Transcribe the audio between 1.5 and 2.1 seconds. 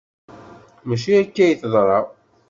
teḍra.